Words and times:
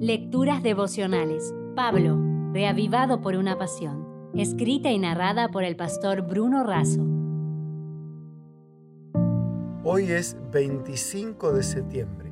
Lecturas 0.00 0.62
devocionales. 0.62 1.54
Pablo, 1.74 2.18
reavivado 2.52 3.22
por 3.22 3.34
una 3.34 3.56
pasión. 3.56 4.30
Escrita 4.34 4.90
y 4.90 4.98
narrada 4.98 5.48
por 5.48 5.64
el 5.64 5.74
pastor 5.74 6.20
Bruno 6.20 6.64
Razo. 6.64 7.00
Hoy 9.84 10.10
es 10.10 10.36
25 10.52 11.54
de 11.54 11.62
septiembre. 11.62 12.30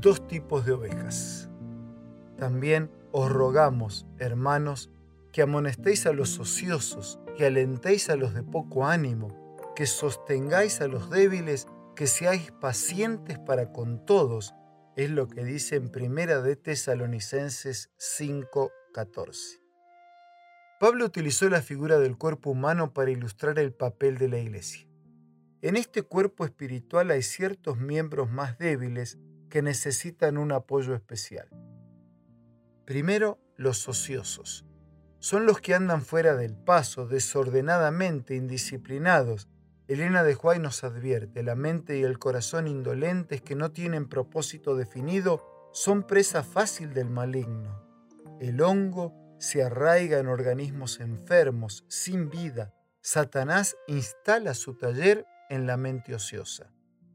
Dos 0.00 0.26
tipos 0.26 0.64
de 0.64 0.72
ovejas. 0.72 1.50
También 2.38 2.90
os 3.12 3.30
rogamos, 3.30 4.06
hermanos, 4.18 4.90
que 5.32 5.42
amonestéis 5.42 6.06
a 6.06 6.14
los 6.14 6.40
ociosos, 6.40 7.20
que 7.36 7.44
alentéis 7.44 8.08
a 8.08 8.16
los 8.16 8.32
de 8.32 8.42
poco 8.42 8.86
ánimo, 8.86 9.28
que 9.76 9.84
sostengáis 9.84 10.80
a 10.80 10.88
los 10.88 11.10
débiles, 11.10 11.68
que 11.94 12.06
seáis 12.06 12.52
pacientes 12.52 13.38
para 13.38 13.70
con 13.70 14.02
todos 14.06 14.54
es 14.96 15.10
lo 15.10 15.28
que 15.28 15.44
dice 15.44 15.76
en 15.76 15.90
Primera 15.90 16.40
de 16.40 16.56
Tesalonicenses 16.56 17.90
5:14. 17.98 19.60
Pablo 20.80 21.04
utilizó 21.04 21.50
la 21.50 21.60
figura 21.60 21.98
del 21.98 22.16
cuerpo 22.16 22.50
humano 22.50 22.94
para 22.94 23.10
ilustrar 23.10 23.58
el 23.58 23.74
papel 23.74 24.16
de 24.16 24.28
la 24.28 24.38
iglesia. 24.38 24.88
En 25.60 25.76
este 25.76 26.02
cuerpo 26.02 26.46
espiritual 26.46 27.10
hay 27.10 27.22
ciertos 27.22 27.76
miembros 27.76 28.30
más 28.30 28.56
débiles 28.58 29.18
que 29.50 29.60
necesitan 29.60 30.38
un 30.38 30.50
apoyo 30.52 30.94
especial. 30.94 31.48
Primero, 32.86 33.38
los 33.56 33.86
ociosos. 33.88 34.64
Son 35.18 35.44
los 35.44 35.60
que 35.60 35.74
andan 35.74 36.02
fuera 36.02 36.36
del 36.36 36.56
paso, 36.56 37.06
desordenadamente, 37.06 38.34
indisciplinados, 38.34 39.48
Elena 39.88 40.24
de 40.24 40.34
Huay 40.34 40.58
nos 40.58 40.82
advierte, 40.82 41.44
la 41.44 41.54
mente 41.54 41.96
y 41.96 42.02
el 42.02 42.18
corazón 42.18 42.66
indolentes 42.66 43.40
que 43.40 43.54
no 43.54 43.70
tienen 43.70 44.08
propósito 44.08 44.74
definido 44.74 45.70
son 45.72 46.02
presa 46.02 46.42
fácil 46.42 46.92
del 46.92 47.08
maligno. 47.08 47.84
El 48.40 48.60
hongo 48.62 49.14
se 49.38 49.62
arraiga 49.62 50.18
en 50.18 50.26
organismos 50.26 50.98
enfermos, 50.98 51.84
sin 51.88 52.30
vida. 52.30 52.74
Satanás 53.00 53.76
instala 53.86 54.54
su 54.54 54.74
taller 54.74 55.24
en 55.50 55.68
la 55.68 55.76
mente 55.76 56.16
ociosa. 56.16 56.72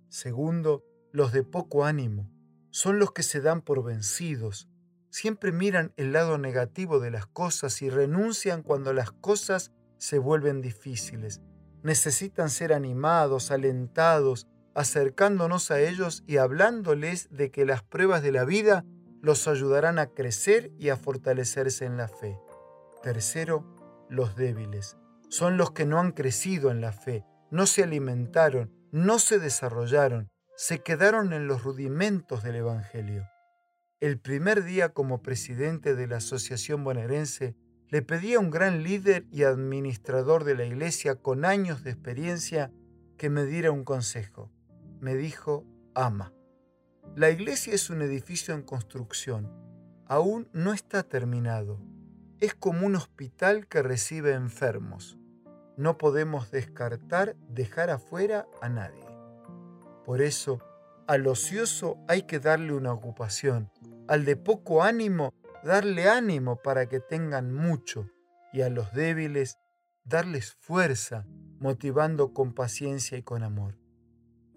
Segundo, 0.07 0.85
los 1.11 1.33
de 1.33 1.43
poco 1.43 1.83
ánimo 1.83 2.31
son 2.69 2.99
los 2.99 3.11
que 3.11 3.23
se 3.23 3.41
dan 3.41 3.61
por 3.61 3.83
vencidos. 3.83 4.69
Siempre 5.09 5.51
miran 5.51 5.93
el 5.97 6.13
lado 6.13 6.37
negativo 6.37 7.01
de 7.01 7.11
las 7.11 7.25
cosas 7.25 7.81
y 7.81 7.89
renuncian 7.89 8.63
cuando 8.63 8.93
las 8.93 9.11
cosas 9.11 9.73
se 9.97 10.19
vuelven 10.19 10.61
difíciles 10.61 11.41
necesitan 11.83 12.49
ser 12.49 12.73
animados, 12.73 13.51
alentados, 13.51 14.47
acercándonos 14.73 15.71
a 15.71 15.79
ellos 15.79 16.23
y 16.27 16.37
hablándoles 16.37 17.29
de 17.31 17.51
que 17.51 17.65
las 17.65 17.83
pruebas 17.83 18.23
de 18.23 18.31
la 18.31 18.45
vida 18.45 18.85
los 19.21 19.47
ayudarán 19.47 19.99
a 19.99 20.07
crecer 20.07 20.71
y 20.79 20.89
a 20.89 20.95
fortalecerse 20.95 21.85
en 21.85 21.97
la 21.97 22.07
fe. 22.07 22.39
Tercero, 23.03 23.65
los 24.09 24.35
débiles. 24.35 24.97
Son 25.29 25.57
los 25.57 25.71
que 25.71 25.85
no 25.85 25.99
han 25.99 26.11
crecido 26.11 26.71
en 26.71 26.81
la 26.81 26.91
fe, 26.91 27.25
no 27.51 27.65
se 27.65 27.83
alimentaron, 27.83 28.73
no 28.91 29.19
se 29.19 29.39
desarrollaron, 29.39 30.29
se 30.55 30.79
quedaron 30.79 31.33
en 31.33 31.47
los 31.47 31.63
rudimentos 31.63 32.43
del 32.43 32.57
Evangelio. 32.57 33.25
El 33.99 34.19
primer 34.19 34.63
día 34.63 34.89
como 34.89 35.21
presidente 35.21 35.95
de 35.95 36.07
la 36.07 36.17
Asociación 36.17 36.83
Bonaerense 36.83 37.55
le 37.91 38.01
pedí 38.01 38.35
a 38.35 38.39
un 38.39 38.49
gran 38.49 38.83
líder 38.83 39.25
y 39.31 39.43
administrador 39.43 40.45
de 40.45 40.55
la 40.55 40.65
iglesia 40.65 41.15
con 41.15 41.43
años 41.43 41.83
de 41.83 41.91
experiencia 41.91 42.71
que 43.17 43.29
me 43.29 43.43
diera 43.43 43.71
un 43.71 43.83
consejo. 43.83 44.49
Me 45.01 45.15
dijo, 45.15 45.65
ama. 45.93 46.33
La 47.17 47.29
iglesia 47.29 47.73
es 47.73 47.89
un 47.89 48.01
edificio 48.01 48.53
en 48.53 48.61
construcción. 48.61 49.51
Aún 50.07 50.47
no 50.53 50.71
está 50.71 51.03
terminado. 51.03 51.81
Es 52.39 52.55
como 52.55 52.87
un 52.87 52.95
hospital 52.95 53.67
que 53.67 53.83
recibe 53.83 54.35
enfermos. 54.35 55.17
No 55.75 55.97
podemos 55.97 56.49
descartar 56.49 57.35
dejar 57.49 57.89
afuera 57.89 58.47
a 58.61 58.69
nadie. 58.69 59.05
Por 60.05 60.21
eso, 60.21 60.59
al 61.07 61.27
ocioso 61.27 61.97
hay 62.07 62.23
que 62.23 62.39
darle 62.39 62.71
una 62.71 62.93
ocupación, 62.93 63.69
al 64.07 64.23
de 64.23 64.37
poco 64.37 64.81
ánimo 64.81 65.33
darle 65.63 66.09
ánimo 66.09 66.57
para 66.57 66.87
que 66.87 66.99
tengan 66.99 67.53
mucho 67.53 68.09
y 68.53 68.61
a 68.61 68.69
los 68.69 68.93
débiles 68.93 69.57
darles 70.03 70.53
fuerza, 70.53 71.25
motivando 71.59 72.33
con 72.33 72.53
paciencia 72.53 73.17
y 73.17 73.23
con 73.23 73.43
amor. 73.43 73.77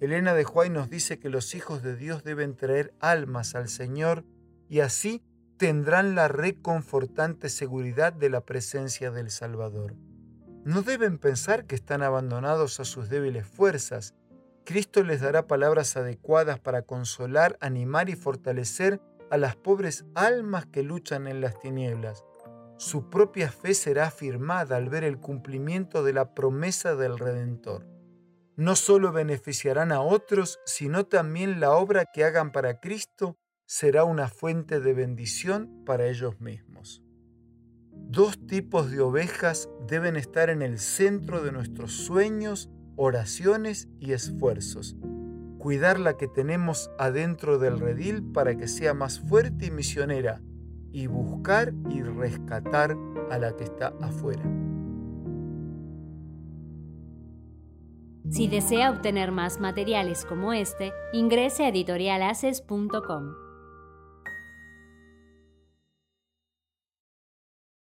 Elena 0.01 0.35
de 0.35 0.45
Juárez 0.45 0.73
nos 0.73 0.91
dice 0.91 1.19
que 1.19 1.29
los 1.29 1.55
hijos 1.55 1.83
de 1.83 1.97
Dios 1.97 2.25
deben 2.25 2.57
traer 2.57 2.95
almas 3.01 3.55
al 3.55 3.69
Señor 3.69 4.25
y 4.69 4.81
así 4.81 5.23
tendrán 5.57 6.15
la 6.15 6.29
reconfortante 6.29 7.49
seguridad 7.49 8.13
de 8.13 8.31
la 8.31 8.41
presencia 8.41 9.11
del 9.11 9.31
Salvador. 9.31 9.95
No 10.65 10.83
deben 10.83 11.19
pensar 11.19 11.67
que 11.67 11.75
están 11.75 12.03
abandonados 12.03 12.81
a 12.81 12.85
sus 12.85 13.09
débiles 13.09 13.47
fuerzas. 13.47 14.15
Cristo 14.65 15.03
les 15.05 15.21
dará 15.21 15.47
palabras 15.47 15.97
adecuadas 15.97 16.59
para 16.59 16.83
consolar, 16.83 17.57
animar 17.61 18.09
y 18.09 18.17
fortalecer 18.17 19.01
a 19.31 19.37
las 19.37 19.57
pobres 19.57 20.05
almas 20.15 20.67
que 20.67 20.83
luchan 20.83 21.27
en 21.27 21.41
las 21.41 21.59
tinieblas. 21.59 22.25
Su 22.77 23.09
propia 23.09 23.51
fe 23.51 23.75
será 23.75 24.07
afirmada 24.07 24.77
al 24.77 24.89
ver 24.89 25.05
el 25.05 25.19
cumplimiento 25.19 26.03
de 26.03 26.13
la 26.13 26.35
promesa 26.35 26.97
del 26.97 27.19
Redentor. 27.19 27.87
No 28.57 28.77
solo 28.77 29.13
beneficiarán 29.13 29.93
a 29.93 30.01
otros, 30.01 30.61
sino 30.65 31.07
también 31.07 31.61
la 31.61 31.73
obra 31.73 32.07
que 32.13 32.25
hagan 32.25 32.53
para 32.53 32.81
Cristo 32.81 33.37
será 33.67 34.05
una 34.05 34.29
fuente 34.29 34.81
de 34.81 34.93
bendición 34.93 35.85
para 35.85 36.07
ellos 36.07 36.41
mismos. 36.41 37.03
Dos 37.91 38.47
tipos 38.47 38.91
de 38.91 39.01
ovejas 39.01 39.69
deben 39.89 40.17
estar 40.17 40.51
en 40.51 40.63
el 40.63 40.79
centro 40.79 41.43
de 41.43 41.53
nuestros 41.53 41.93
sueños, 41.93 42.69
oraciones 42.97 43.89
y 43.99 44.13
esfuerzos 44.13 44.97
cuidar 45.65 45.99
la 45.99 46.19
que 46.19 46.29
tenemos 46.29 46.91
adentro 46.99 47.59
del 47.59 47.81
redil 47.81 48.23
para 48.23 48.55
que 48.55 48.69
sea 48.69 48.93
más 48.93 49.19
fuerte 49.19 49.65
y 49.65 49.71
misionera, 49.71 50.43
y 50.93 51.07
buscar 51.07 51.73
y 51.89 52.03
rescatar 52.03 52.95
a 53.31 53.39
la 53.39 53.57
que 53.57 53.65
está 53.65 53.95
afuera. 54.03 54.43
Si 58.29 58.47
desea 58.47 58.91
obtener 58.91 59.33
más 59.33 59.59
materiales 59.59 60.27
como 60.27 60.53
este, 60.53 60.93
ingrese 61.15 61.65
a 61.65 61.69
editorialaces.com. 61.69 63.44